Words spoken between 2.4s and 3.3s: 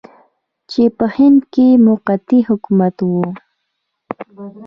حکومت و.